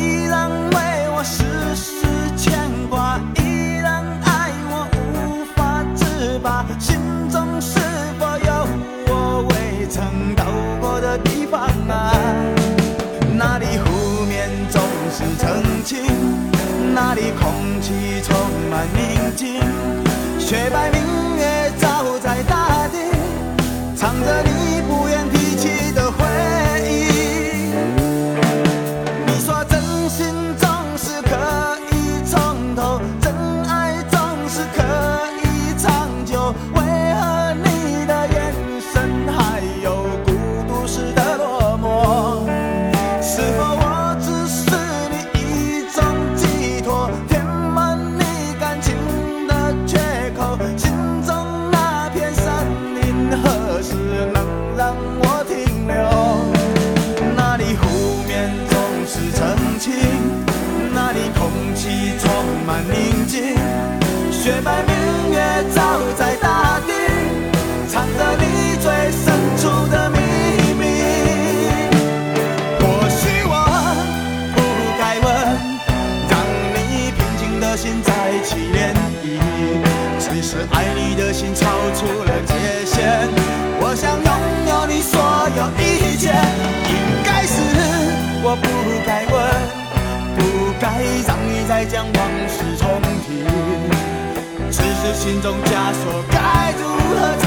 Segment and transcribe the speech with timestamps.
[0.00, 0.76] 依然为
[1.14, 1.44] 我丝
[1.76, 6.64] 丝牵挂依然爱我无法自拔。
[6.78, 6.96] 心
[7.30, 7.78] 中是
[8.18, 8.66] 否有
[9.08, 10.44] 我未曾到
[10.80, 12.12] 过的地方啊？
[13.36, 14.80] 那里湖面总
[15.12, 15.98] 是澄清？
[16.94, 18.34] 那里空气充
[18.70, 19.60] 满宁静？
[20.38, 22.96] 雪白明月照在大地
[23.94, 24.49] 藏着你
[62.70, 63.42] 满宁静，
[64.30, 65.40] 雪白明月
[65.74, 65.82] 照
[66.16, 66.92] 在大地，
[67.88, 70.18] 藏着你最深处的秘
[70.78, 70.84] 密。
[72.78, 73.52] 或许我
[74.54, 74.56] 不
[75.00, 75.26] 该问，
[76.30, 76.32] 让
[76.76, 78.08] 你平静的心再
[78.44, 78.94] 起涟
[79.24, 79.26] 漪。
[80.20, 81.66] 只是爱你的心超
[81.96, 82.54] 出了界
[82.86, 83.28] 限，
[83.80, 84.30] 我想拥
[84.68, 85.18] 有你所
[85.56, 86.30] 有一切。
[86.86, 86.94] 应
[87.24, 87.52] 该是
[88.44, 88.64] 我不
[89.04, 89.26] 该，
[91.70, 93.44] 再将往事重提。
[94.72, 96.82] 只是心中枷锁，该如
[97.14, 97.44] 何才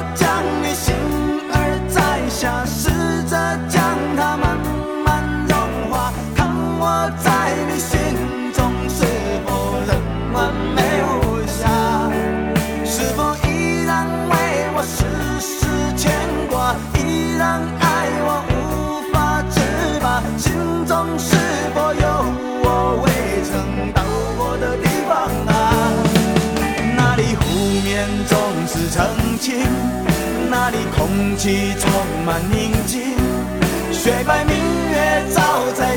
[0.00, 0.61] 让
[30.72, 31.90] 里空气充
[32.24, 33.14] 满宁静，
[33.92, 34.56] 雪白明
[34.90, 35.42] 月照
[35.74, 35.96] 在